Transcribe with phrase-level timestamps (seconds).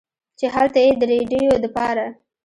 [0.39, 2.05] چې هلته ئې د رېډيو دپاره